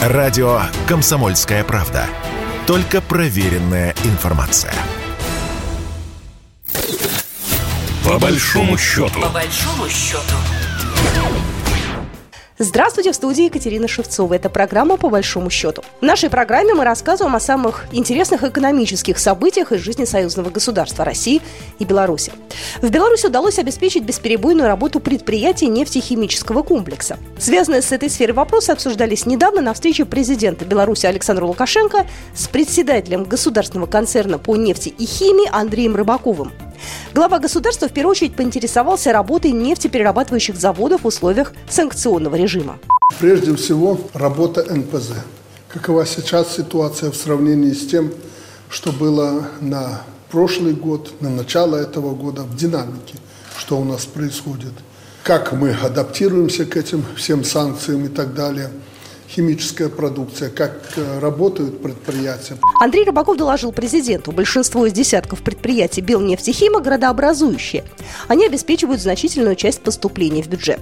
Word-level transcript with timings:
Радио 0.00 0.62
«Комсомольская 0.88 1.62
правда». 1.62 2.06
Только 2.66 3.02
проверенная 3.02 3.94
информация. 4.04 4.72
По 8.02 8.18
большому 8.18 8.78
счету. 8.78 9.20
По 9.20 9.28
большому 9.28 9.86
счету. 9.90 10.36
Здравствуйте, 12.62 13.12
в 13.12 13.14
студии 13.14 13.44
Екатерина 13.44 13.88
Шевцова. 13.88 14.34
Это 14.34 14.50
программа 14.50 14.98
«По 14.98 15.08
большому 15.08 15.48
счету». 15.48 15.82
В 16.02 16.04
нашей 16.04 16.28
программе 16.28 16.74
мы 16.74 16.84
рассказываем 16.84 17.34
о 17.34 17.40
самых 17.40 17.86
интересных 17.90 18.44
экономических 18.44 19.18
событиях 19.18 19.72
из 19.72 19.80
жизни 19.80 20.04
союзного 20.04 20.50
государства 20.50 21.02
России 21.02 21.40
и 21.78 21.86
Беларуси. 21.86 22.32
В 22.82 22.90
Беларуси 22.90 23.28
удалось 23.28 23.58
обеспечить 23.58 24.02
бесперебойную 24.02 24.66
работу 24.66 25.00
предприятий 25.00 25.68
нефтехимического 25.68 26.62
комплекса. 26.62 27.16
Связанные 27.38 27.80
с 27.80 27.92
этой 27.92 28.10
сферой 28.10 28.34
вопросы 28.34 28.72
обсуждались 28.72 29.24
недавно 29.24 29.62
на 29.62 29.72
встрече 29.72 30.04
президента 30.04 30.66
Беларуси 30.66 31.06
Александра 31.06 31.46
Лукашенко 31.46 32.06
с 32.34 32.46
председателем 32.46 33.24
государственного 33.24 33.86
концерна 33.86 34.38
по 34.38 34.54
нефти 34.56 34.90
и 34.90 35.06
химии 35.06 35.48
Андреем 35.50 35.96
Рыбаковым. 35.96 36.52
Глава 37.14 37.38
государства 37.38 37.88
в 37.88 37.92
первую 37.92 38.12
очередь 38.12 38.34
поинтересовался 38.34 39.12
работой 39.12 39.52
нефтеперерабатывающих 39.52 40.56
заводов 40.56 41.02
в 41.02 41.06
условиях 41.06 41.52
санкционного 41.68 42.36
режима. 42.36 42.78
Прежде 43.18 43.54
всего, 43.56 44.00
работа 44.14 44.64
НПЗ. 44.72 45.12
Какова 45.68 46.06
сейчас 46.06 46.56
ситуация 46.56 47.10
в 47.10 47.16
сравнении 47.16 47.72
с 47.72 47.86
тем, 47.86 48.12
что 48.68 48.92
было 48.92 49.48
на 49.60 50.02
прошлый 50.30 50.74
год, 50.74 51.12
на 51.20 51.30
начало 51.30 51.76
этого 51.76 52.14
года, 52.14 52.42
в 52.42 52.56
динамике, 52.56 53.16
что 53.58 53.78
у 53.78 53.84
нас 53.84 54.06
происходит, 54.06 54.72
как 55.22 55.52
мы 55.52 55.70
адаптируемся 55.70 56.64
к 56.64 56.76
этим 56.76 57.04
всем 57.16 57.44
санкциям 57.44 58.04
и 58.04 58.08
так 58.08 58.34
далее– 58.34 58.70
химическая 59.30 59.88
продукция, 59.88 60.50
как 60.50 60.92
э, 60.96 61.18
работают 61.20 61.82
предприятия. 61.82 62.56
Андрей 62.80 63.04
Рыбаков 63.04 63.36
доложил 63.36 63.72
президенту, 63.72 64.32
большинство 64.32 64.86
из 64.86 64.92
десятков 64.92 65.42
предприятий 65.42 66.00
Белнефтехима 66.00 66.80
городообразующие. 66.80 67.84
Они 68.28 68.46
обеспечивают 68.46 69.00
значительную 69.00 69.54
часть 69.54 69.82
поступлений 69.82 70.42
в 70.42 70.48
бюджет. 70.48 70.80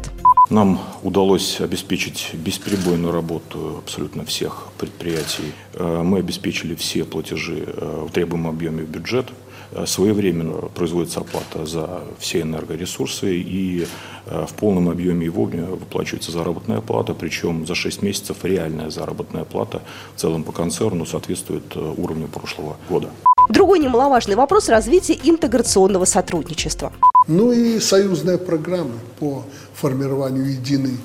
Нам 0.50 0.80
удалось 1.02 1.60
обеспечить 1.60 2.30
бесперебойную 2.32 3.12
работу 3.12 3.82
абсолютно 3.84 4.24
всех 4.24 4.68
предприятий. 4.78 5.52
Э, 5.74 6.02
мы 6.02 6.18
обеспечили 6.18 6.74
все 6.74 7.04
платежи 7.04 7.64
э, 7.66 8.06
в 8.08 8.12
требуемом 8.12 8.48
объеме 8.48 8.82
в 8.82 8.88
бюджет. 8.88 9.26
Э, 9.72 9.84
своевременно 9.86 10.54
производится 10.74 11.20
оплата 11.20 11.66
за 11.66 12.00
все 12.18 12.40
энергоресурсы 12.40 13.36
и 13.36 13.86
э, 14.26 14.46
в 14.48 14.54
полном 14.54 14.88
объеме 14.88 15.26
и 15.26 15.28
вовремя 15.28 15.66
выплачивается 15.66 16.32
заработная 16.32 16.80
плата, 16.80 17.12
причем 17.12 17.66
за 17.66 17.74
6 17.74 18.02
месяцев 18.02 18.38
реальная 18.44 18.90
заработная 18.90 19.44
плата 19.44 19.82
в 20.16 20.20
целом 20.20 20.42
по 20.42 20.52
концерну 20.52 21.04
соответствует 21.04 21.64
э, 21.74 21.94
уровню 21.96 22.28
прошлого 22.28 22.76
года. 22.88 23.10
Другой 23.50 23.78
немаловажный 23.78 24.36
вопрос– 24.36 24.68
развития 24.70 25.18
интеграционного 25.22 26.06
сотрудничества. 26.06 26.92
Ну 27.26 27.52
и 27.52 27.78
союзная 27.78 28.38
программа 28.38 28.94
по 29.18 29.44
формированию 29.74 30.50
единой 30.50 30.96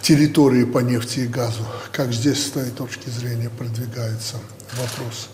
территории 0.00 0.64
по 0.64 0.78
нефти 0.78 1.20
и 1.20 1.26
газу. 1.26 1.62
Как 1.90 2.12
здесь 2.12 2.46
с 2.46 2.50
твоей 2.50 2.70
точки 2.70 3.08
зрения 3.08 3.50
продвигается 3.50 4.36
вопрос? 4.74 5.28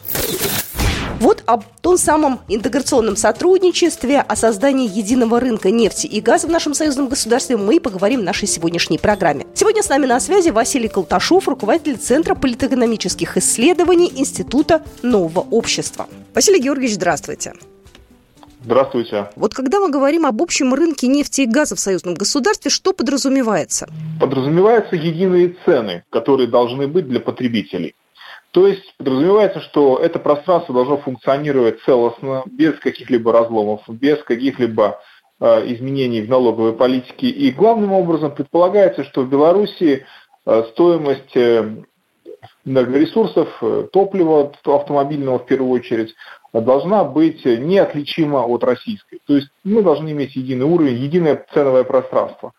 Вот 1.22 1.44
об 1.46 1.62
том 1.80 1.98
самом 1.98 2.40
интеграционном 2.48 3.14
сотрудничестве, 3.14 4.18
о 4.18 4.34
создании 4.34 4.90
единого 4.92 5.38
рынка 5.38 5.70
нефти 5.70 6.08
и 6.08 6.20
газа 6.20 6.48
в 6.48 6.50
нашем 6.50 6.74
союзном 6.74 7.06
государстве 7.06 7.56
мы 7.56 7.76
и 7.76 7.78
поговорим 7.78 8.22
в 8.22 8.24
нашей 8.24 8.48
сегодняшней 8.48 8.98
программе. 8.98 9.46
Сегодня 9.54 9.84
с 9.84 9.88
нами 9.88 10.06
на 10.06 10.18
связи 10.18 10.50
Василий 10.50 10.88
Колташов, 10.88 11.46
руководитель 11.46 11.96
Центра 11.96 12.34
политэкономических 12.34 13.36
исследований 13.36 14.12
Института 14.16 14.82
нового 15.04 15.46
общества. 15.48 16.08
Василий 16.34 16.60
Георгиевич, 16.60 16.96
здравствуйте. 16.96 17.52
Здравствуйте. 18.64 19.30
Вот 19.36 19.54
когда 19.54 19.78
мы 19.78 19.90
говорим 19.90 20.26
об 20.26 20.42
общем 20.42 20.74
рынке 20.74 21.06
нефти 21.06 21.42
и 21.42 21.46
газа 21.46 21.76
в 21.76 21.80
союзном 21.80 22.14
государстве, 22.14 22.68
что 22.68 22.92
подразумевается? 22.92 23.88
Подразумеваются 24.18 24.96
единые 24.96 25.54
цены, 25.64 26.02
которые 26.10 26.48
должны 26.48 26.88
быть 26.88 27.06
для 27.08 27.20
потребителей. 27.20 27.94
То 28.52 28.66
есть 28.66 28.94
подразумевается, 28.98 29.60
что 29.60 29.96
это 29.96 30.18
пространство 30.18 30.74
должно 30.74 30.98
функционировать 30.98 31.80
целостно, 31.82 32.42
без 32.46 32.78
каких-либо 32.78 33.32
разломов, 33.32 33.80
без 33.88 34.22
каких-либо 34.22 35.00
э, 35.40 35.72
изменений 35.72 36.20
в 36.20 36.28
налоговой 36.28 36.74
политике. 36.74 37.28
И 37.28 37.50
главным 37.50 37.92
образом 37.92 38.34
предполагается, 38.34 39.04
что 39.04 39.22
в 39.22 39.30
Беларуси 39.30 40.04
э, 40.44 40.64
стоимость 40.72 41.34
э, 41.34 41.82
энергоресурсов, 42.66 43.48
э, 43.62 43.88
топлива 43.90 44.52
автомобильного 44.66 45.38
в 45.38 45.46
первую 45.46 45.72
очередь, 45.72 46.14
должна 46.52 47.04
быть 47.04 47.46
неотличима 47.46 48.44
от 48.44 48.62
российской. 48.64 49.20
То 49.26 49.36
есть 49.36 49.48
мы 49.64 49.82
должны 49.82 50.10
иметь 50.10 50.36
единый 50.36 50.66
уровень, 50.66 50.96
единое 50.96 51.42
ценовое 51.54 51.84
пространство. 51.84 52.52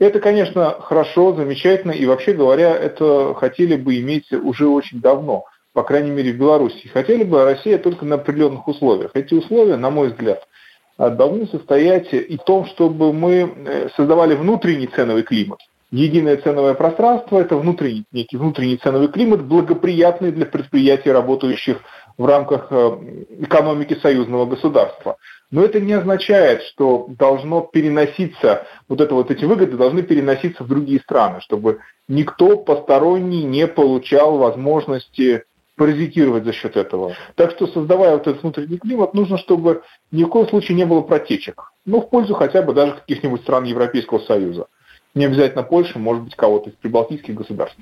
Это, 0.00 0.18
конечно, 0.18 0.76
хорошо, 0.80 1.34
замечательно, 1.34 1.92
и 1.92 2.06
вообще 2.06 2.32
говоря, 2.32 2.74
это 2.74 3.34
хотели 3.34 3.76
бы 3.76 4.00
иметь 4.00 4.32
уже 4.32 4.66
очень 4.66 5.02
давно, 5.02 5.44
по 5.74 5.82
крайней 5.82 6.10
мере 6.10 6.32
в 6.32 6.38
Беларуси. 6.38 6.88
Хотели 6.88 7.22
бы 7.22 7.44
Россия 7.44 7.76
только 7.76 8.06
на 8.06 8.14
определенных 8.14 8.66
условиях. 8.66 9.10
Эти 9.12 9.34
условия, 9.34 9.76
на 9.76 9.90
мой 9.90 10.08
взгляд, 10.08 10.48
должны 10.96 11.46
состоять 11.48 12.14
и 12.14 12.38
в 12.38 12.44
том, 12.44 12.64
чтобы 12.64 13.12
мы 13.12 13.54
э, 13.54 13.88
создавали 13.94 14.34
внутренний 14.34 14.86
ценовый 14.86 15.22
климат. 15.22 15.60
Единое 15.90 16.38
ценовое 16.38 16.72
пространство– 16.72 17.38
это 17.40 17.56
внутренний, 17.56 18.04
некий 18.10 18.38
внутренний 18.38 18.78
ценовый 18.78 19.08
климат, 19.08 19.44
благоприятный 19.44 20.32
для 20.32 20.46
предприятий, 20.46 21.10
работающих 21.10 21.82
в 22.20 22.26
рамках 22.26 22.66
э, 22.68 22.98
экономики 23.38 23.94
союзного 23.94 24.44
государства. 24.44 25.16
Но 25.50 25.64
это 25.64 25.80
не 25.80 25.94
означает, 25.94 26.60
что 26.64 27.06
должно 27.08 27.62
переноситься, 27.62 28.66
вот 28.90 29.00
это 29.00 29.14
вот 29.14 29.30
эти 29.30 29.46
выгоды 29.46 29.78
должны 29.78 30.02
переноситься 30.02 30.62
в 30.62 30.68
другие 30.68 31.00
страны, 31.00 31.40
чтобы 31.40 31.78
никто 32.08 32.58
посторонний 32.58 33.42
не 33.42 33.66
получал 33.66 34.36
возможности 34.36 35.44
паразитировать 35.78 36.44
за 36.44 36.52
счет 36.52 36.76
этого. 36.76 37.14
Так 37.36 37.52
что, 37.52 37.66
создавая 37.66 38.12
вот 38.12 38.26
этот 38.26 38.42
внутренний 38.42 38.76
климат, 38.76 39.14
нужно, 39.14 39.38
чтобы 39.38 39.82
ни 40.10 40.22
в 40.22 40.28
коем 40.28 40.46
случае 40.46 40.76
не 40.76 40.84
было 40.84 41.00
протечек. 41.00 41.72
Ну, 41.86 42.02
в 42.02 42.10
пользу 42.10 42.34
хотя 42.34 42.60
бы 42.60 42.74
даже 42.74 42.92
каких-нибудь 42.92 43.40
стран 43.40 43.64
Европейского 43.64 44.18
Союза. 44.18 44.66
Не 45.14 45.24
обязательно 45.24 45.62
Польша, 45.62 45.98
может 45.98 46.24
быть, 46.24 46.36
кого-то 46.36 46.68
из 46.68 46.76
прибалтийских 46.76 47.34
государств. 47.34 47.78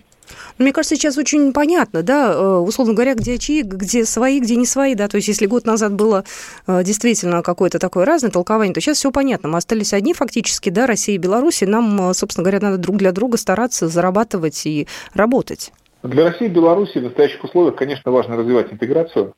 Мне 0.58 0.72
кажется, 0.72 0.96
сейчас 0.96 1.16
очень 1.16 1.52
понятно, 1.52 2.02
да, 2.02 2.32
э, 2.32 2.56
условно 2.58 2.94
говоря, 2.94 3.14
где 3.14 3.38
чьи, 3.38 3.62
где 3.62 4.04
свои, 4.04 4.40
где 4.40 4.56
не 4.56 4.66
свои, 4.66 4.94
да, 4.94 5.06
то 5.06 5.16
есть 5.16 5.28
если 5.28 5.46
год 5.46 5.66
назад 5.66 5.94
было 5.94 6.24
э, 6.66 6.82
действительно 6.82 7.42
какое-то 7.42 7.78
такое 7.78 8.04
разное 8.04 8.30
толкование, 8.30 8.74
то 8.74 8.80
сейчас 8.80 8.98
все 8.98 9.12
понятно, 9.12 9.48
мы 9.48 9.58
остались 9.58 9.92
одни 9.92 10.14
фактически, 10.14 10.70
да, 10.70 10.86
Россия 10.86 11.14
и 11.14 11.18
Беларусь, 11.18 11.62
и 11.62 11.66
нам, 11.66 12.10
э, 12.10 12.14
собственно 12.14 12.44
говоря, 12.44 12.60
надо 12.60 12.78
друг 12.78 12.96
для 12.96 13.12
друга 13.12 13.36
стараться 13.36 13.86
зарабатывать 13.86 14.66
и 14.66 14.88
работать. 15.14 15.72
Для 16.02 16.24
России 16.24 16.46
и 16.46 16.48
Беларуси 16.48 16.98
в 16.98 17.04
настоящих 17.04 17.42
условиях, 17.44 17.76
конечно, 17.76 18.10
важно 18.10 18.36
развивать 18.36 18.72
интеграцию, 18.72 19.34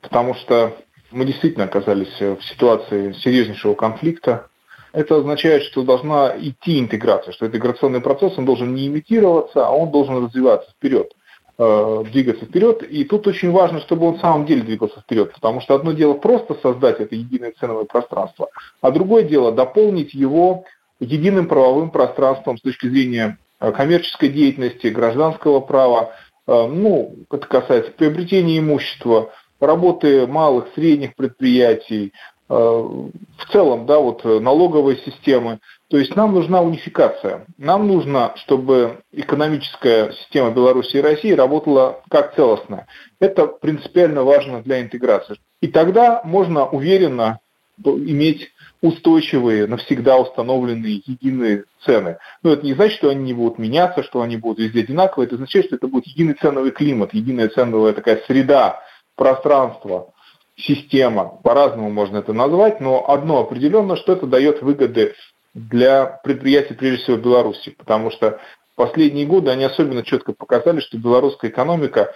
потому 0.00 0.34
что 0.34 0.76
мы 1.10 1.26
действительно 1.26 1.64
оказались 1.64 2.20
в 2.20 2.40
ситуации 2.42 3.12
серьезнейшего 3.12 3.74
конфликта, 3.74 4.48
это 4.94 5.16
означает, 5.16 5.64
что 5.64 5.82
должна 5.82 6.34
идти 6.38 6.78
интеграция, 6.78 7.32
что 7.32 7.46
интеграционный 7.46 8.00
процесс, 8.00 8.38
он 8.38 8.44
должен 8.44 8.74
не 8.74 8.86
имитироваться, 8.86 9.66
а 9.66 9.70
он 9.70 9.90
должен 9.90 10.24
развиваться 10.24 10.70
вперед, 10.70 11.12
э, 11.58 12.04
двигаться 12.12 12.44
вперед. 12.46 12.84
И 12.84 13.04
тут 13.04 13.26
очень 13.26 13.50
важно, 13.50 13.80
чтобы 13.80 14.06
он 14.06 14.14
в 14.14 14.20
самом 14.20 14.46
деле 14.46 14.62
двигался 14.62 15.00
вперед, 15.00 15.32
потому 15.32 15.60
что 15.60 15.74
одно 15.74 15.92
дело 15.92 16.14
просто 16.14 16.54
создать 16.62 17.00
это 17.00 17.16
единое 17.16 17.52
ценовое 17.58 17.86
пространство, 17.86 18.48
а 18.80 18.92
другое 18.92 19.24
дело 19.24 19.50
дополнить 19.50 20.14
его 20.14 20.64
единым 21.00 21.48
правовым 21.48 21.90
пространством 21.90 22.56
с 22.56 22.62
точки 22.62 22.86
зрения 22.86 23.36
э, 23.58 23.72
коммерческой 23.72 24.28
деятельности, 24.28 24.86
гражданского 24.86 25.58
права, 25.58 26.12
э, 26.46 26.66
ну, 26.68 27.16
это 27.32 27.48
касается 27.48 27.90
приобретения 27.90 28.60
имущества, 28.60 29.32
работы 29.58 30.28
малых, 30.28 30.68
средних 30.76 31.16
предприятий, 31.16 32.12
в 32.48 33.46
целом, 33.52 33.86
да, 33.86 33.98
вот 33.98 34.24
э, 34.24 34.38
налоговой 34.38 34.98
системы. 34.98 35.60
То 35.88 35.98
есть 35.98 36.14
нам 36.14 36.34
нужна 36.34 36.60
унификация. 36.60 37.46
Нам 37.56 37.88
нужно, 37.88 38.32
чтобы 38.36 39.00
экономическая 39.12 40.12
система 40.12 40.50
Беларуси 40.50 40.96
и 40.96 41.00
России 41.00 41.32
работала 41.32 42.02
как 42.10 42.34
целостная. 42.34 42.86
Это 43.18 43.46
принципиально 43.46 44.24
важно 44.24 44.62
для 44.62 44.82
интеграции. 44.82 45.36
И 45.62 45.68
тогда 45.68 46.20
можно 46.24 46.66
уверенно 46.66 47.38
иметь 47.82 48.50
устойчивые, 48.82 49.66
навсегда 49.66 50.18
установленные 50.18 51.02
единые 51.06 51.64
цены. 51.84 52.18
Но 52.42 52.52
это 52.52 52.64
не 52.64 52.74
значит, 52.74 52.98
что 52.98 53.08
они 53.08 53.24
не 53.24 53.32
будут 53.32 53.58
меняться, 53.58 54.02
что 54.02 54.20
они 54.20 54.36
будут 54.36 54.58
везде 54.58 54.80
одинаковые. 54.80 55.26
Это 55.26 55.36
означает, 55.36 55.66
что 55.66 55.76
это 55.76 55.88
будет 55.88 56.06
единый 56.06 56.34
ценовый 56.34 56.70
климат, 56.70 57.14
единая 57.14 57.48
ценовая 57.48 57.94
такая 57.94 58.22
среда, 58.26 58.82
пространство, 59.16 60.12
система, 60.56 61.40
по-разному 61.42 61.90
можно 61.90 62.18
это 62.18 62.32
назвать, 62.32 62.80
но 62.80 63.08
одно 63.08 63.40
определенно, 63.40 63.96
что 63.96 64.12
это 64.12 64.26
дает 64.26 64.62
выгоды 64.62 65.14
для 65.52 66.20
предприятий, 66.24 66.74
прежде 66.74 67.02
всего 67.02 67.16
Беларуси, 67.16 67.70
потому 67.70 68.10
что 68.10 68.40
последние 68.76 69.26
годы, 69.26 69.50
они 69.50 69.64
особенно 69.64 70.02
четко 70.02 70.32
показали, 70.32 70.80
что 70.80 70.98
белорусская 70.98 71.50
экономика 71.50 72.14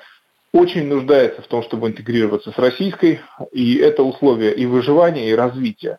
очень 0.53 0.87
нуждается 0.87 1.43
в 1.43 1.47
том, 1.47 1.63
чтобы 1.63 1.89
интегрироваться 1.89 2.53
с 2.53 2.59
российской, 2.59 3.21
и 3.53 3.77
это 3.77 4.03
условие 4.03 4.55
и 4.55 4.67
выживания, 4.67 5.31
и 5.31 5.35
развития. 5.35 5.99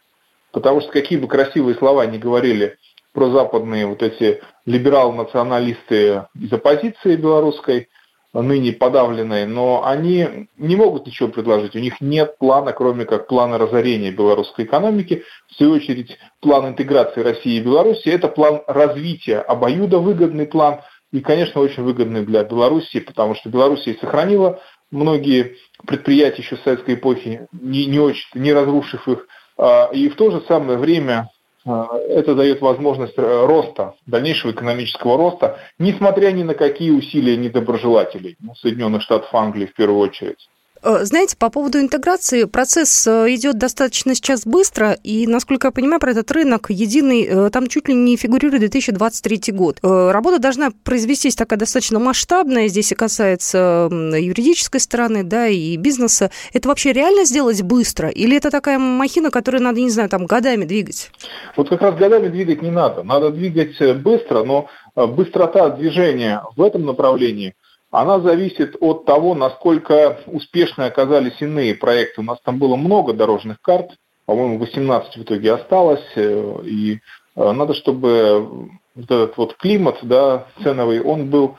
Потому 0.51 0.81
что 0.81 0.91
какие 0.91 1.19
бы 1.19 1.27
красивые 1.27 1.75
слова 1.75 2.05
ни 2.07 2.17
говорили 2.17 2.77
про 3.13 3.29
западные 3.29 3.85
вот 3.85 4.01
эти 4.01 4.41
либерал-националисты 4.65 6.25
из 6.39 6.51
оппозиции 6.51 7.15
белорусской, 7.15 7.89
ныне 8.33 8.73
подавленные, 8.73 9.45
но 9.45 9.85
они 9.85 10.49
не 10.57 10.75
могут 10.75 11.07
ничего 11.07 11.29
предложить. 11.29 11.75
У 11.75 11.79
них 11.79 11.99
нет 11.99 12.37
плана, 12.37 12.73
кроме 12.73 13.05
как 13.05 13.27
плана 13.27 13.57
разорения 13.57 14.11
белорусской 14.11 14.65
экономики. 14.65 15.23
В 15.47 15.55
свою 15.55 15.73
очередь, 15.73 16.17
план 16.39 16.69
интеграции 16.69 17.21
России 17.21 17.57
и 17.57 17.61
Беларуси– 17.61 18.03
это 18.09 18.27
план 18.27 18.61
развития 18.67 19.39
обоюда, 19.39 19.99
выгодный 19.99 20.45
план, 20.45 20.81
и, 21.11 21.21
конечно, 21.21 21.61
очень 21.61 21.83
выгодный 21.83 22.23
для 22.23 22.43
Беларуси, 22.43 22.99
потому 22.99 23.33
что 23.33 23.49
Белоруссия 23.49 23.97
сохранила 23.99 24.61
многие 24.91 25.57
предприятия 25.85 26.43
еще 26.43 26.57
советской 26.57 26.95
эпохи, 26.95 27.47
не, 27.51 27.85
не 27.87 27.99
очень, 27.99 28.27
не 28.35 28.53
разрушив 28.53 29.07
их, 29.07 29.27
а, 29.57 29.89
и 29.91 30.07
в 30.09 30.15
то 30.15 30.29
же 30.29 30.41
самое 30.47 30.77
время 30.77 31.29
это 31.69 32.35
дает 32.35 32.61
возможность 32.61 33.17
э, 33.17 33.45
роста, 33.45 33.95
дальнейшего 34.05 34.51
экономического 34.51 35.17
роста, 35.17 35.59
несмотря 35.77 36.31
ни 36.31 36.43
на 36.43 36.53
какие 36.53 36.91
усилия 36.91 37.37
недоброжелателей, 37.37 38.37
ну, 38.39 38.55
Соединенных 38.55 39.01
Штатов 39.01 39.33
Англии 39.33 39.67
в 39.67 39.73
первую 39.73 39.99
очередь. 39.99 40.49
Э, 40.81 41.03
знаете, 41.03 41.35
по 41.37 41.49
поводу 41.49 41.79
интеграции, 41.79 42.45
процесс 42.45 43.05
э, 43.05 43.33
идет 43.35 43.57
достаточно 43.57 44.15
сейчас 44.15 44.45
быстро, 44.45 44.93
и, 45.03 45.27
насколько 45.27 45.67
я 45.67 45.71
понимаю, 45.71 45.99
про 45.99 46.11
этот 46.11 46.31
рынок 46.31 46.67
единый, 46.69 47.23
э, 47.23 47.49
там 47.49 47.67
чуть 47.67 47.89
ли 47.89 47.93
не 47.93 48.15
фигурирует 48.15 48.61
2023 48.61 49.53
год. 49.53 49.79
Работа 49.81 50.39
должна 50.39 50.69
произвестись 50.83 51.35
такая 51.35 51.59
достаточно 51.59 51.99
масштабная, 51.99 52.67
здесь 52.67 52.91
и 52.91 52.95
касается 52.95 53.89
юридической 53.91 54.79
стороны, 54.79 55.23
да, 55.23 55.47
и 55.47 55.75
бизнеса. 55.77 56.31
Это 56.53 56.69
вообще 56.69 56.93
реально 56.93 57.25
сделать 57.25 57.61
быстро? 57.61 58.09
Или 58.09 58.37
это 58.37 58.49
такая 58.49 58.79
махина, 58.79 59.31
которую 59.31 59.63
надо, 59.63 59.79
не 59.81 59.89
знаю, 59.89 60.09
там, 60.09 60.25
годами 60.25 60.65
двигать? 60.65 61.11
Вот 61.55 61.69
как 61.69 61.81
раз 61.81 61.95
годами 61.95 62.29
двигать 62.29 62.61
не 62.61 62.71
надо. 62.71 63.03
Надо 63.03 63.31
двигать 63.31 63.77
быстро, 64.01 64.43
но 64.43 64.67
быстрота 64.95 65.69
движения 65.69 66.43
в 66.55 66.61
этом 66.61 66.85
направлении– 66.85 67.55
она 67.91 68.19
зависит 68.19 68.75
от 68.79 69.05
того, 69.05 69.33
насколько 69.35 70.19
успешны 70.27 70.83
оказались 70.83 71.41
иные 71.41 71.75
проекты. 71.75 72.21
У 72.21 72.23
нас 72.23 72.39
там 72.43 72.59
было 72.59 72.75
много 72.75 73.13
дорожных 73.13 73.61
карт, 73.61 73.91
по-моему, 74.25 74.59
18 74.59 75.15
в 75.15 75.23
итоге 75.23 75.53
осталось, 75.53 76.05
э, 76.15 76.61
и 76.63 76.99
э, 77.35 77.51
надо, 77.51 77.73
чтобы 77.73 78.69
вот 78.93 79.05
этот 79.05 79.37
вот 79.37 79.55
климат 79.55 79.97
да, 80.03 80.45
ценовый, 80.61 81.01
он 81.01 81.31
был 81.31 81.57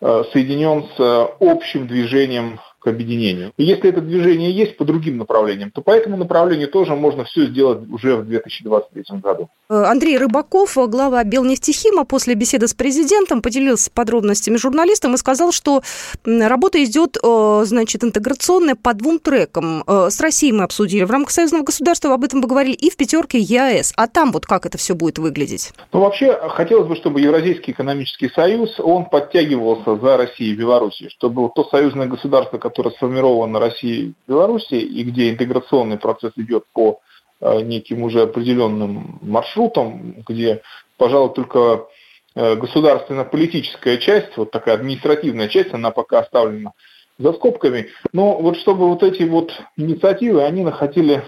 э, 0.00 0.22
соединен 0.32 0.86
с 0.96 1.34
общим 1.40 1.88
движением 1.88 2.60
к 2.84 2.86
объединению. 2.86 3.52
И 3.56 3.64
если 3.64 3.88
это 3.88 4.02
движение 4.02 4.52
есть 4.52 4.76
по 4.76 4.84
другим 4.84 5.16
направлениям, 5.16 5.70
то 5.70 5.80
по 5.80 5.90
этому 5.90 6.18
направлению 6.18 6.68
тоже 6.68 6.94
можно 6.94 7.24
все 7.24 7.46
сделать 7.46 7.88
уже 7.90 8.16
в 8.16 8.26
2023 8.26 9.20
году. 9.20 9.48
Э, 9.70 9.84
Андрей 9.84 10.18
Рыбаков, 10.18 10.76
глава 10.76 11.24
Белнефтехима, 11.24 12.04
после 12.04 12.34
беседы 12.34 12.68
с 12.68 12.74
президентом 12.74 13.40
поделился 13.40 13.90
подробностями 13.90 14.56
журналистам 14.56 15.14
и 15.14 15.16
сказал, 15.16 15.52
что 15.52 15.82
работа 16.24 16.82
идет, 16.84 17.16
э, 17.22 17.62
значит, 17.64 18.04
интеграционная 18.04 18.74
по 18.74 18.92
двум 18.92 19.18
трекам. 19.18 19.82
Э, 19.86 20.10
с 20.10 20.20
Россией 20.20 20.52
мы 20.52 20.64
обсудили, 20.64 21.04
в 21.04 21.10
рамках 21.10 21.30
союзного 21.30 21.62
государства 21.62 22.12
об 22.12 22.22
этом 22.22 22.42
поговорили 22.42 22.74
и 22.74 22.90
в 22.90 22.96
пятерке 22.96 23.38
ЕАЭС. 23.38 23.94
А 23.96 24.06
там 24.08 24.32
вот 24.32 24.44
как 24.44 24.66
это 24.66 24.76
все 24.76 24.94
будет 24.94 25.18
выглядеть? 25.18 25.72
Ну, 25.92 26.00
вообще, 26.00 26.38
хотелось 26.50 26.86
бы, 26.86 26.96
чтобы 26.96 27.22
Евразийский 27.22 27.72
экономический 27.72 28.28
союз, 28.28 28.78
он 28.78 29.06
подтягивался 29.06 29.96
за 29.96 30.18
Россией 30.18 30.52
и 30.52 30.56
Белоруссией, 30.56 31.08
чтобы 31.08 31.48
то 31.54 31.64
союзное 31.64 32.06
государство, 32.06 32.58
которое 32.58 32.73
которая 32.74 32.92
сформирована 32.94 33.60
Россией 33.60 34.08
и 34.08 34.14
Белоруссией, 34.26 34.82
и 34.82 35.04
где 35.04 35.30
интеграционный 35.30 35.96
процесс 35.96 36.32
идет 36.34 36.64
по 36.72 36.98
э, 37.40 37.60
неким 37.60 38.02
уже 38.02 38.22
определенным 38.22 39.20
маршрутам, 39.22 40.16
где, 40.26 40.60
пожалуй, 40.96 41.32
только 41.34 41.86
э, 42.34 42.56
государственно-политическая 42.56 43.98
часть, 43.98 44.36
вот 44.36 44.50
такая 44.50 44.74
административная 44.74 45.46
часть, 45.46 45.72
она 45.72 45.92
пока 45.92 46.18
оставлена 46.18 46.72
за 47.16 47.32
скобками. 47.32 47.90
Но 48.12 48.38
вот 48.40 48.56
чтобы 48.56 48.88
вот 48.88 49.04
эти 49.04 49.22
вот 49.22 49.52
инициативы, 49.76 50.42
они 50.42 50.64
находили 50.64 51.22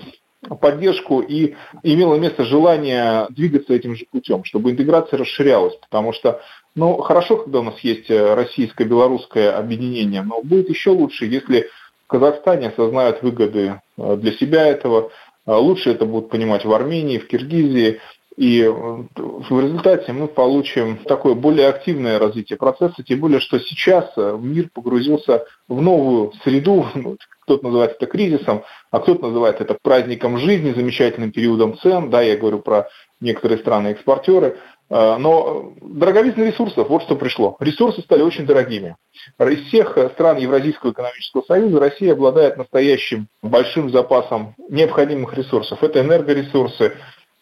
поддержку 0.61 1.21
и 1.21 1.55
имело 1.85 2.17
место 2.17 2.45
желание 2.45 3.27
двигаться 3.31 3.73
этим 3.73 3.95
же 3.95 4.05
путем, 4.11 4.43
чтобы 4.43 4.73
интеграция 4.73 5.19
расширялась, 5.19 5.77
потому 5.77 6.13
что 6.13 6.41
ну, 6.77 6.99
хорошо, 6.99 7.39
когда 7.39 7.61
у 7.61 7.63
нас 7.63 7.81
есть 7.81 8.11
э, 8.11 8.35
российско-белорусское 8.35 9.57
объединение, 9.57 10.21
но 10.23 10.43
будет 10.43 10.69
еще 10.69 10.91
лучше, 10.91 11.25
если 11.25 11.71
в 12.05 12.09
Казахстане 12.09 12.69
осознают 12.69 13.23
выгоды 13.23 13.81
э, 13.97 14.17
для 14.17 14.33
себя 14.33 14.67
этого. 14.67 15.11
Э, 15.47 15.55
лучше 15.55 15.91
это 15.91 16.05
будут 16.05 16.29
понимать 16.29 16.67
в 16.67 16.73
Армении, 16.73 17.17
в 17.17 17.27
Киргизии. 17.29 17.99
И 18.37 18.63
в 18.63 19.61
результате 19.63 20.13
мы 20.13 20.29
получим 20.29 20.99
такое 20.99 21.35
более 21.35 21.69
активное 21.69 22.19
развитие 22.19 22.59
процесса, 22.59 23.03
тем 23.03 23.21
более, 23.21 23.41
что 23.41 23.59
сейчас 23.59 24.13
мир 24.15 24.69
погрузился 24.75 25.47
в 25.69 25.81
новую 25.81 26.35
среду, 26.45 26.85
ну, 26.95 27.17
кто-то 27.41 27.65
называет 27.65 27.93
это 27.93 28.05
кризисом, 28.05 28.65
а 28.91 29.01
кто-то 29.01 29.29
называет 29.29 29.63
это 29.63 29.79
праздником 29.81 30.37
жизни, 30.37 30.75
замечательным 30.75 31.33
периодом 31.33 31.79
цен, 31.79 32.11
да, 32.11 32.21
я 32.21 32.37
говорю 32.37 32.59
про 32.59 32.89
некоторые 33.23 33.59
страны-экспортеры, 33.61 34.59
Э, 34.59 34.76
но 34.89 35.73
дороговизна 35.81 36.45
ресурсов, 36.45 36.89
вот 36.89 37.03
что 37.03 37.17
пришло. 37.17 37.57
Ресурсы 37.61 38.03
стали 38.03 38.23
очень 38.23 38.47
дорогими. 38.47 38.97
Из 39.39 39.67
всех 39.67 39.99
стран 40.15 40.37
Евразийского 40.39 40.93
экономического 40.93 41.43
союза 41.43 41.81
Россия 41.81 42.13
обладает 42.13 42.57
настоящим 42.57 43.29
большим 43.43 43.91
запасом 43.91 44.55
необходимых 44.69 45.35
ресурсов. 45.35 45.83
Это 45.83 46.01
энергоресурсы, 46.01 46.93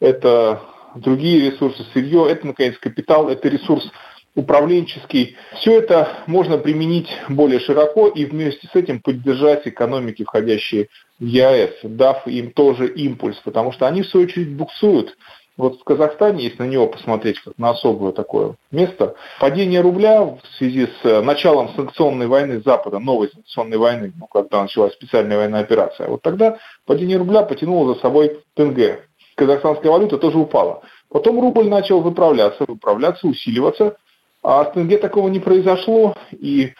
это 0.00 0.62
другие 0.94 1.50
ресурсы, 1.50 1.84
сырье, 1.92 2.26
это, 2.30 2.46
наконец, 2.46 2.78
капитал, 2.78 3.28
это 3.28 3.48
ресурс 3.48 3.90
управленческий. 4.34 5.36
Все 5.56 5.78
это 5.78 6.24
можно 6.26 6.58
применить 6.58 7.08
более 7.28 7.60
широко 7.60 8.08
и 8.08 8.24
вместе 8.24 8.66
с 8.66 8.74
этим 8.74 9.00
поддержать 9.00 9.66
экономики, 9.66 10.24
входящие 10.24 10.88
в 11.20 11.24
ЕАЭС, 11.24 11.80
дав 11.84 12.26
им 12.26 12.50
тоже 12.52 12.88
импульс, 12.88 13.36
потому 13.44 13.72
что 13.72 13.86
они, 13.86 14.02
в 14.02 14.08
свою 14.08 14.26
очередь, 14.26 14.56
буксуют 14.56 15.16
вот 15.56 15.80
в 15.80 15.84
Казахстане, 15.84 16.44
если 16.44 16.62
на 16.62 16.66
него 16.66 16.88
посмотреть 16.88 17.38
как 17.40 17.56
на 17.58 17.70
особое 17.70 18.12
такое 18.12 18.56
место, 18.72 19.14
падение 19.38 19.80
рубля 19.80 20.22
в 20.22 20.40
связи 20.58 20.86
с 20.86 21.04
э, 21.04 21.20
началом 21.20 21.68
санкционной 21.76 22.26
войны 22.26 22.60
Запада, 22.64 22.98
новой 22.98 23.30
санкционной 23.30 23.78
войны, 23.78 24.12
ну, 24.18 24.26
когда 24.26 24.62
началась 24.62 24.94
специальная 24.94 25.36
военная 25.36 25.60
операция, 25.60 26.08
вот 26.08 26.22
тогда 26.22 26.58
падение 26.86 27.18
рубля 27.18 27.42
потянуло 27.42 27.94
за 27.94 28.00
собой 28.00 28.40
ТНГ. 28.54 29.04
Казахстанская 29.36 29.92
валюта 29.92 30.18
тоже 30.18 30.38
упала. 30.38 30.82
Потом 31.08 31.40
рубль 31.40 31.68
начал 31.68 32.00
выправляться, 32.00 32.64
выправляться, 32.66 33.28
усиливаться, 33.28 33.96
а 34.42 34.64
с 34.64 34.72
ТНГ 34.72 35.00
такого 35.00 35.28
не 35.28 35.38
произошло, 35.38 36.16
и 36.32 36.64
э, 36.66 36.72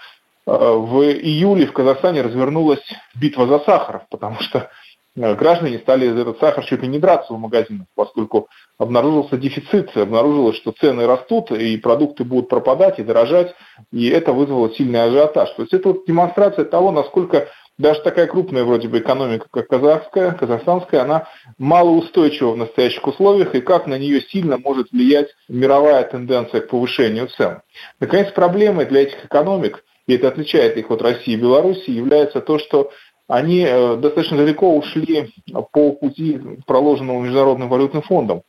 в 0.46 1.00
июле 1.02 1.66
в 1.66 1.72
Казахстане 1.72 2.22
развернулась 2.22 2.84
битва 3.14 3.46
за 3.46 3.60
сахар, 3.60 4.06
потому 4.10 4.40
что 4.40 4.68
граждане 5.16 5.78
стали 5.78 6.09
за 6.09 6.23
этот 6.23 6.40
сахар 6.40 6.64
чуть 6.64 6.83
ли 6.83 6.88
не 6.88 6.99
драться 6.99 7.33
в 7.33 7.38
магазинах, 7.38 7.87
поскольку 7.94 8.49
обнаружился 8.78 9.37
дефицит, 9.37 9.97
обнаружилось, 9.97 10.56
что 10.56 10.73
цены 10.73 11.06
растут, 11.06 11.52
и 11.52 11.76
продукты 11.76 12.25
будут 12.25 12.49
пропадать 12.49 12.99
и 12.99 13.04
дорожать, 13.04 13.54
и 13.92 14.09
это 14.09 14.33
вызвало 14.33 14.73
сильный 14.75 15.04
ажиотаж. 15.04 15.50
То 15.50 15.62
есть 15.62 15.73
это 15.73 15.88
вот 15.88 16.06
демонстрация 16.06 16.64
того, 16.64 16.90
насколько 16.90 17.49
даже 17.76 18.00
такая 18.02 18.26
крупная 18.26 18.64
вроде 18.64 18.88
бы 18.88 18.99
экономика, 18.99 19.47
как 19.50 19.68
казахская, 19.68 20.33
казахстанская, 20.33 21.02
она 21.02 21.28
малоустойчива 21.59 22.52
в 22.52 22.56
настоящих 22.56 23.06
условиях, 23.06 23.54
и 23.54 23.61
как 23.61 23.87
на 23.87 23.99
нее 23.99 24.21
сильно 24.21 24.59
может 24.59 24.92
влиять 24.92 25.28
мировая 25.49 26.04
тенденция 26.04 26.61
к 26.61 26.68
повышению 26.68 27.28
цен. 27.28 27.62
Наконец, 27.99 28.33
проблемой 28.33 28.87
для 28.87 29.02
этих 29.02 29.25
экономик, 29.25 29.85
и 30.06 30.14
это 30.14 30.28
отличает 30.28 30.76
их 30.76 30.90
от 30.90 31.02
России 31.02 31.35
и 31.35 31.37
Беларуси, 31.37 31.90
является 31.90 32.40
то, 32.40 32.59
что 32.59 32.90
они 33.28 33.64
э, 33.66 33.97
достаточно 33.97 34.37
далеко 34.37 34.76
ушли 34.76 35.33
по 35.73 35.93
пути, 35.93 36.40
проложенному 36.66 37.23
Международным 37.23 37.69
валютным 37.69 38.02
фондом, 38.02 38.43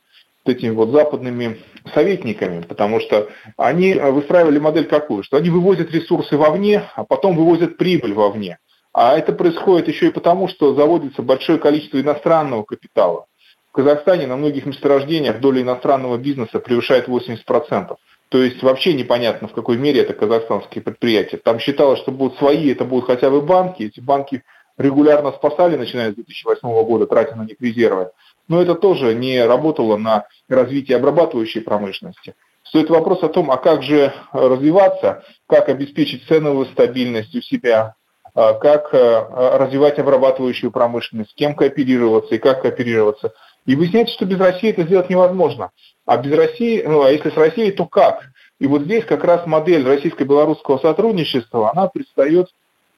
вот 0.44 0.56
этими 0.56 0.70
вот 0.70 0.90
западными 0.90 1.58
советниками, 1.94 2.62
потому 2.62 3.00
что 3.00 3.28
они 3.56 3.94
выстраивали 3.94 4.58
модель 4.58 4.86
какую? 4.86 5.22
Что 5.22 5.36
они 5.36 5.50
вывозят 5.50 5.90
ресурсы 5.92 6.36
вовне, 6.36 6.84
а 6.94 7.04
потом 7.04 7.36
вывозят 7.36 7.76
прибыль 7.76 8.12
вовне. 8.12 8.58
А 8.92 9.16
это 9.18 9.32
происходит 9.32 9.88
еще 9.88 10.06
и 10.08 10.10
потому, 10.10 10.48
что 10.48 10.74
заводится 10.74 11.22
большое 11.22 11.58
количество 11.58 12.00
иностранного 12.00 12.62
капитала. 12.62 13.26
В 13.68 13.72
Казахстане 13.72 14.26
на 14.26 14.36
многих 14.36 14.64
месторождениях 14.64 15.40
доля 15.40 15.60
иностранного 15.60 16.16
бизнеса 16.16 16.60
превышает 16.60 17.08
80%. 17.08 17.96
То 18.28 18.42
есть 18.42 18.62
вообще 18.62 18.94
непонятно, 18.94 19.48
в 19.48 19.52
какой 19.52 19.76
мере 19.76 20.00
это 20.00 20.14
казахстанские 20.14 20.82
предприятия. 20.82 21.36
Там 21.36 21.58
считалось, 21.58 22.00
что 22.00 22.10
будут 22.10 22.38
свои, 22.38 22.72
это 22.72 22.84
будут 22.84 23.06
хотя 23.06 23.30
бы 23.30 23.40
банки. 23.40 23.82
Эти 23.82 24.00
банки 24.00 24.42
регулярно 24.78 25.32
спасали, 25.32 25.76
начиная 25.76 26.12
с 26.12 26.14
2008 26.14 26.60
года, 26.84 27.06
тратя 27.06 27.34
на 27.34 27.42
них 27.42 27.56
резервы. 27.60 28.10
Но 28.48 28.60
это 28.62 28.74
тоже 28.74 29.14
не 29.14 29.44
работало 29.44 29.96
на 29.96 30.26
развитие 30.48 30.96
обрабатывающей 30.96 31.60
промышленности. 31.60 32.34
стоит 32.62 32.90
вопрос 32.90 33.22
о 33.22 33.28
том, 33.28 33.50
а 33.50 33.56
как 33.56 33.82
же 33.82 34.12
развиваться, 34.32 35.24
как 35.48 35.68
обеспечить 35.68 36.26
ценовую 36.26 36.66
стабильность 36.66 37.34
у 37.34 37.40
себя, 37.40 37.94
а, 38.34 38.52
как 38.52 38.90
а, 38.92 39.58
развивать 39.58 39.98
обрабатывающую 39.98 40.70
промышленность, 40.70 41.30
с 41.30 41.34
кем 41.34 41.54
кооперироваться 41.54 42.34
и 42.34 42.38
как 42.38 42.62
кооперироваться. 42.62 43.32
И 43.64 43.74
выясняется, 43.74 44.14
что 44.14 44.26
без 44.26 44.38
России 44.38 44.70
это 44.70 44.82
сделать 44.82 45.10
невозможно. 45.10 45.70
А 46.04 46.18
без 46.18 46.36
России, 46.36 46.82
ну 46.82 47.02
а 47.02 47.10
если 47.10 47.30
с 47.30 47.36
Россией, 47.36 47.72
то 47.72 47.86
как? 47.86 48.28
И 48.60 48.66
вот 48.66 48.82
здесь 48.82 49.04
как 49.04 49.24
раз 49.24 49.46
модель 49.46 49.86
российско-белорусского 49.86 50.78
сотрудничества, 50.78 51.72
она 51.72 51.88
предстает 51.88 52.48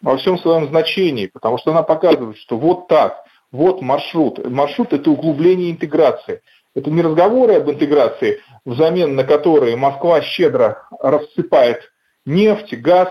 во 0.03 0.17
всем 0.17 0.39
своем 0.39 0.69
значении, 0.69 1.27
потому 1.27 1.59
что 1.59 1.73
она 1.73 1.83
показывает, 1.83 2.37
что 2.39 2.57
вот 2.57 2.89
так, 2.89 3.25
вот 3.51 3.81
маршрут. 3.81 4.45
Маршрут– 4.49 4.93
это 4.95 5.11
углубление 5.11 5.71
интеграции. 5.71 6.43
Это 6.75 6.91
не 6.91 7.03
разговоры 7.03 7.55
об 7.55 7.71
интеграции, 7.71 8.41
взамен 8.65 9.17
на 9.17 9.25
которые 9.25 9.77
Москва 9.77 10.21
щедро 10.23 10.87
рассыпает 11.01 11.91
нефть, 12.25 12.75
газ, 12.75 13.09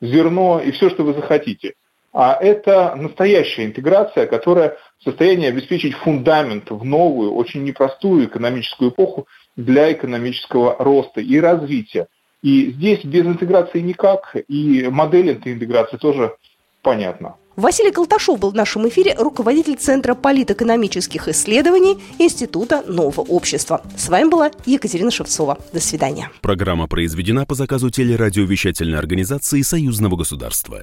зерно 0.00 0.60
и 0.60 0.70
все, 0.72 0.90
что 0.90 1.04
вы 1.04 1.14
захотите. 1.14 1.74
А 2.12 2.36
это 2.40 2.94
настоящая 2.94 3.64
интеграция, 3.64 4.26
которая 4.26 4.76
в 5.00 5.04
состоянии 5.04 5.48
обеспечить 5.48 5.94
фундамент 5.94 6.70
в 6.70 6.84
новую, 6.84 7.34
очень 7.34 7.64
непростую 7.64 8.26
экономическую 8.26 8.90
эпоху 8.90 9.26
для 9.56 9.92
экономического 9.92 10.76
роста 10.78 11.20
и 11.20 11.40
развития. 11.40 12.06
И 12.44 12.72
здесь 12.72 13.02
без 13.04 13.24
интеграции 13.24 13.80
никак, 13.80 14.36
и 14.48 14.86
модель 14.88 15.30
этой 15.30 15.54
интеграции 15.54 15.96
тоже 15.96 16.36
понятна. 16.82 17.36
Василий 17.56 17.90
Колташов 17.90 18.38
был 18.38 18.50
в 18.50 18.54
нашем 18.54 18.86
эфире, 18.88 19.14
руководитель 19.18 19.76
Центра 19.76 20.14
политэкономических 20.14 21.26
исследований 21.28 21.96
Института 22.18 22.82
нового 22.86 23.22
общества. 23.22 23.80
С 23.96 24.10
вами 24.10 24.28
была 24.28 24.50
Екатерина 24.66 25.10
Шевцова. 25.10 25.56
До 25.72 25.80
свидания. 25.80 26.28
Программа 26.42 26.86
произведена 26.86 27.46
по 27.46 27.54
заказу 27.54 27.88
телерадиовещательной 27.88 28.98
организации 28.98 29.62
Союзного 29.62 30.16
государства. 30.16 30.82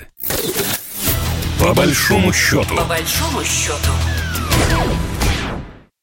По 1.59 1.75
большому 1.75 2.33
счету. 2.33 2.75
По 2.75 2.85
большому 2.85 3.43
счету. 3.43 3.91